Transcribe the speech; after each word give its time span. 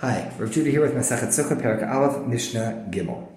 Hi, 0.00 0.32
Rav 0.38 0.50
Judah 0.50 0.70
here 0.70 0.80
with 0.80 0.94
Masachet 0.94 1.28
Sukkah, 1.28 1.60
Perak 1.60 1.82
Aleph, 1.82 2.26
Mishnah 2.26 2.86
Gimel. 2.88 3.28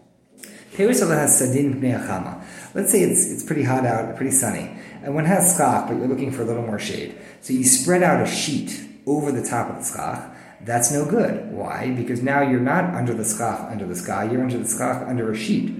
Let's 2.73 2.89
say 2.89 3.01
it's, 3.01 3.29
it's 3.29 3.43
pretty 3.43 3.63
hot 3.63 3.85
out, 3.85 4.16
pretty 4.16 4.32
sunny, 4.32 4.71
and 5.04 5.13
one 5.13 5.26
has 5.26 5.54
skach, 5.54 5.89
but 5.89 5.97
you're 5.97 6.07
looking 6.07 6.31
for 6.31 6.44
a 6.44 6.46
little 6.46 6.65
more 6.65 6.79
shade. 6.79 7.20
So 7.41 7.52
you 7.52 7.65
spread 7.65 8.02
out 8.02 8.21
a 8.21 8.26
sheet 8.26 8.81
over 9.05 9.29
the 9.29 9.44
top 9.46 9.71
of 9.71 9.76
the 9.76 9.81
skach. 9.81 10.34
That's 10.62 10.89
no 10.89 11.04
good. 11.04 11.52
Why? 11.52 11.91
Because 11.91 12.24
now 12.24 12.40
you're 12.40 12.62
not 12.62 12.96
under 12.96 13.14
the 13.14 13.24
skach 13.24 13.70
under 13.70 13.86
the 13.86 13.98
sky, 13.98 14.24
you're 14.32 14.42
under 14.42 14.58
the 14.58 14.64
skach 14.64 15.06
under 15.06 15.34
a 15.34 15.36
sheet. 15.36 15.76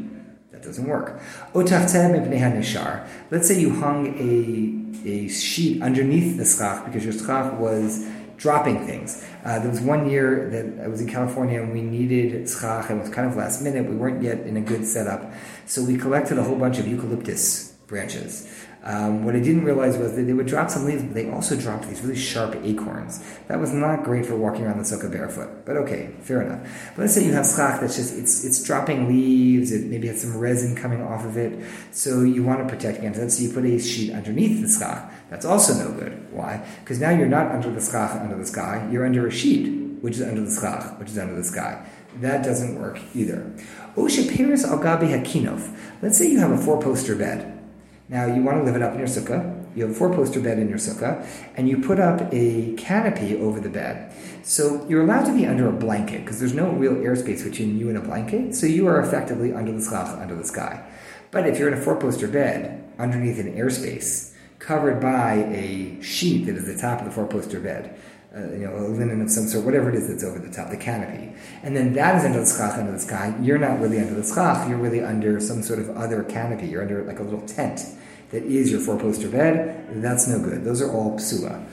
That 0.52 0.64
doesn't 0.64 0.86
work. 0.86 1.22
Let's 1.54 3.48
say 3.48 3.58
you 3.58 3.74
hung 3.80 4.08
a, 4.20 5.08
a 5.08 5.30
sheet 5.30 5.82
underneath 5.82 6.36
the 6.36 6.44
skach 6.44 6.84
because 6.84 7.06
your 7.06 7.14
skach 7.14 7.58
was 7.58 8.06
dropping 8.44 8.86
things. 8.86 9.26
Uh, 9.46 9.58
there 9.60 9.70
was 9.70 9.80
one 9.80 10.10
year 10.10 10.50
that 10.50 10.84
I 10.84 10.88
was 10.90 11.00
in 11.00 11.08
California 11.08 11.62
and 11.64 11.72
we 11.72 11.82
needed 11.82 12.50
schach, 12.50 12.90
and 12.90 13.00
it 13.00 13.04
was 13.04 13.10
kind 13.10 13.26
of 13.26 13.38
last 13.38 13.62
minute. 13.62 13.90
We 13.90 13.96
weren't 13.96 14.22
yet 14.22 14.42
in 14.42 14.58
a 14.58 14.62
good 14.62 14.86
setup. 14.86 15.32
So 15.66 15.82
we 15.82 15.98
collected 15.98 16.38
a 16.38 16.44
whole 16.44 16.58
bunch 16.58 16.78
of 16.78 16.86
eucalyptus 16.86 17.72
branches. 17.88 18.54
Um, 18.86 19.24
what 19.24 19.34
I 19.34 19.40
didn't 19.40 19.64
realize 19.64 19.98
was 19.98 20.14
that 20.16 20.24
they 20.24 20.34
would 20.34 20.46
drop 20.46 20.70
some 20.70 20.84
leaves, 20.84 21.04
but 21.04 21.14
they 21.14 21.32
also 21.32 21.56
dropped 21.56 21.88
these 21.88 22.02
really 22.02 22.20
sharp 22.20 22.56
acorns. 22.64 23.24
That 23.48 23.60
was 23.60 23.72
not 23.72 24.04
great 24.04 24.26
for 24.26 24.36
walking 24.36 24.66
around 24.66 24.78
the 24.78 24.84
sukkah 24.84 25.10
barefoot. 25.10 25.66
But 25.66 25.78
okay, 25.78 26.14
fair 26.20 26.42
enough. 26.42 26.68
But 26.96 27.04
let's 27.04 27.16
say 27.16 27.24
you 27.24 27.32
have 27.32 27.46
schach 27.46 27.80
that's 27.80 27.96
just 27.96 28.18
it's 28.18 28.44
it's 28.44 28.62
dropping 28.62 29.08
leaves. 29.08 29.72
It 29.72 29.86
maybe 29.86 30.10
has 30.10 30.22
some 30.22 30.38
resin 30.38 30.76
coming 30.76 31.02
off 31.02 31.24
of 31.24 31.38
it. 31.38 31.64
So 31.92 32.24
you 32.24 32.44
want 32.44 32.60
to 32.60 32.74
protect 32.74 33.00
against 33.00 33.22
that. 33.22 33.32
So 33.32 33.44
you 33.44 33.54
put 33.54 33.64
a 33.64 33.80
sheet 33.80 34.12
underneath 34.12 34.62
the 34.62 34.68
schach. 34.68 35.10
That's 35.30 35.46
also 35.46 35.74
no 35.74 35.98
good. 35.98 36.28
Why? 36.34 36.66
Because 36.82 37.00
now 37.00 37.12
you're 37.12 37.28
not 37.28 37.52
under 37.52 37.72
the 37.72 37.82
schach 37.82 38.20
under 38.20 38.36
the 38.36 38.46
sky. 38.46 38.86
You're 38.92 39.06
under 39.06 39.26
a 39.26 39.32
sheet, 39.32 40.02
which 40.02 40.16
is 40.16 40.22
under 40.22 40.42
the 40.42 40.52
schach, 40.52 41.00
which 41.00 41.10
is 41.10 41.18
under 41.18 41.36
the 41.36 41.44
sky. 41.46 41.88
That 42.20 42.44
doesn't 42.44 42.78
work 42.78 43.00
either. 43.16 43.50
Osha 43.96 44.36
Paris 44.36 44.66
al 44.66 44.80
Gabi 44.80 45.08
Hakinov. 45.08 45.74
Let's 46.02 46.18
say 46.18 46.28
you 46.30 46.40
have 46.40 46.52
a 46.52 46.58
four 46.58 46.82
poster 46.82 47.16
bed. 47.16 47.63
Now 48.10 48.26
you 48.26 48.42
want 48.44 48.58
to 48.58 48.64
live 48.64 48.76
it 48.76 48.82
up 48.82 48.94
in 48.94 49.00
your 49.00 49.08
sukkah. 49.08 49.60
You 49.76 49.84
have 49.84 49.92
a 49.92 49.98
four-poster 49.98 50.40
bed 50.40 50.60
in 50.60 50.70
your 50.70 50.78
sukkah, 50.78 51.26
and 51.56 51.68
you 51.68 51.82
put 51.82 52.00
up 52.00 52.32
a 52.32 52.74
canopy 52.76 53.38
over 53.38 53.60
the 53.60 53.70
bed. 53.70 54.14
So 54.44 54.86
you're 54.88 55.02
allowed 55.02 55.26
to 55.26 55.34
be 55.34 55.48
under 55.48 55.68
a 55.68 55.72
blanket 55.72 56.20
because 56.22 56.40
there's 56.40 56.54
no 56.54 56.70
real 56.72 56.96
airspace 56.96 57.44
between 57.44 57.78
you 57.78 57.90
and 57.90 57.98
a 57.98 58.02
blanket. 58.02 58.56
So 58.56 58.68
you 58.68 58.88
are 58.88 59.00
effectively 59.00 59.54
under 59.54 59.72
the 59.72 59.82
schach, 59.82 60.20
under 60.20 60.36
the 60.36 60.46
sky. 60.46 60.86
But 61.32 61.48
if 61.48 61.58
you're 61.58 61.70
in 61.70 61.74
a 61.74 61.82
four-poster 61.82 62.28
bed 62.28 62.84
underneath 63.00 63.40
an 63.40 63.56
airspace 63.56 64.34
covered 64.60 65.02
by 65.02 65.34
a 65.52 66.00
sheet 66.02 66.46
that 66.46 66.56
is 66.56 66.66
the 66.66 66.78
top 66.78 67.00
of 67.00 67.06
the 67.06 67.12
four-poster 67.12 67.60
bed, 67.60 67.96
uh, 68.36 68.52
you 68.52 68.66
know, 68.66 68.76
a 68.76 68.88
linen 68.88 69.22
of 69.22 69.30
some 69.30 69.46
sort, 69.46 69.64
whatever 69.64 69.90
it 69.90 69.96
is 69.96 70.08
that's 70.08 70.24
over 70.24 70.40
the 70.40 70.50
top, 70.50 70.70
the 70.70 70.78
canopy. 70.78 71.32
And 71.62 71.76
then 71.76 71.94
that 71.94 72.16
is 72.16 72.26
under 72.26 72.40
the 72.40 72.46
schach, 72.46 72.80
under 72.80 72.92
the 72.92 73.00
sky. 73.00 73.36
You're 73.42 73.60
not 73.60 73.80
really 73.80 74.00
under 74.00 74.14
the 74.14 74.26
schach, 74.26 74.68
you're 74.68 74.78
really 74.78 75.02
under 75.02 75.40
some 75.40 75.62
sort 75.62 75.80
of 75.80 75.90
other 75.92 76.24
canopy. 76.24 76.68
You're 76.68 76.82
under 76.82 77.04
like 77.04 77.20
a 77.20 77.24
little 77.24 77.42
tent 77.42 77.86
that 78.34 78.44
is 78.44 78.72
your 78.72 78.82
four 78.82 79.00
poster 79.00 79.30
bed. 79.30 80.02
That's 80.02 80.28
no 80.28 80.40
good. 80.40 80.66
Those 80.66 80.82
are 80.82 80.92
all 80.92 81.18
psula. 81.18 81.64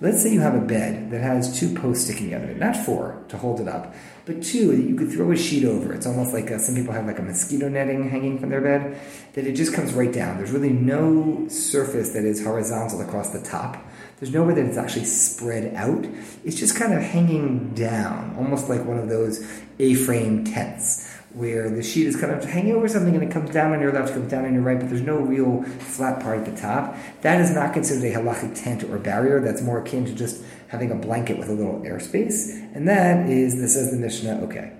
Let's 0.00 0.22
say 0.22 0.32
you 0.32 0.40
have 0.40 0.54
a 0.56 0.60
bed 0.60 1.10
that 1.12 1.22
has 1.22 1.58
two 1.58 1.72
posts 1.74 2.04
sticking 2.04 2.34
out 2.34 2.42
of 2.42 2.50
it, 2.50 2.58
not 2.58 2.76
four 2.76 3.22
to 3.28 3.38
hold 3.38 3.60
it 3.60 3.68
up, 3.68 3.94
but 4.26 4.42
two 4.42 4.76
that 4.76 4.82
you 4.82 4.96
could 4.96 5.12
throw 5.12 5.30
a 5.30 5.36
sheet 5.36 5.64
over. 5.64 5.94
It's 5.94 6.06
almost 6.06 6.34
like 6.34 6.50
a, 6.50 6.58
some 6.58 6.74
people 6.74 6.92
have 6.92 7.06
like 7.06 7.20
a 7.20 7.22
mosquito 7.22 7.68
netting 7.68 8.10
hanging 8.10 8.40
from 8.40 8.50
their 8.50 8.60
bed, 8.60 9.00
that 9.34 9.46
it 9.46 9.52
just 9.52 9.72
comes 9.72 9.94
right 9.94 10.12
down. 10.12 10.36
There's 10.36 10.50
really 10.50 10.72
no 10.72 11.46
surface 11.48 12.10
that 12.10 12.24
is 12.24 12.44
horizontal 12.44 13.00
across 13.00 13.30
the 13.30 13.40
top 13.40 13.82
there's 14.18 14.32
nowhere 14.32 14.54
that 14.56 14.66
it's 14.66 14.76
actually 14.76 15.04
spread 15.04 15.74
out. 15.76 16.04
It's 16.44 16.58
just 16.58 16.76
kind 16.76 16.92
of 16.92 17.00
hanging 17.00 17.72
down, 17.74 18.34
almost 18.36 18.68
like 18.68 18.84
one 18.84 18.98
of 18.98 19.08
those 19.08 19.48
A-frame 19.78 20.44
tents 20.44 21.14
where 21.34 21.68
the 21.68 21.82
sheet 21.82 22.06
is 22.06 22.16
kind 22.16 22.32
of 22.32 22.44
hanging 22.44 22.74
over 22.74 22.88
something 22.88 23.14
and 23.14 23.22
it 23.22 23.30
comes 23.30 23.50
down 23.50 23.72
on 23.72 23.80
your 23.80 23.92
left, 23.92 24.14
comes 24.14 24.30
down 24.30 24.44
on 24.44 24.54
your 24.54 24.62
right, 24.62 24.78
but 24.78 24.88
there's 24.88 25.02
no 25.02 25.18
real 25.18 25.62
flat 25.62 26.22
part 26.22 26.38
at 26.38 26.46
the 26.46 26.60
top. 26.60 26.96
That 27.20 27.40
is 27.40 27.50
not 27.50 27.74
considered 27.74 28.04
a 28.04 28.14
halachic 28.14 28.62
tent 28.62 28.84
or 28.84 28.98
barrier. 28.98 29.40
That's 29.40 29.62
more 29.62 29.80
akin 29.80 30.06
to 30.06 30.14
just 30.14 30.42
having 30.68 30.90
a 30.90 30.94
blanket 30.94 31.38
with 31.38 31.48
a 31.48 31.52
little 31.52 31.80
airspace. 31.80 32.50
And 32.74 32.88
that 32.88 33.28
is, 33.28 33.56
this 33.56 33.74
says 33.74 33.90
the 33.90 33.98
Mishnah, 33.98 34.40
okay. 34.44 34.72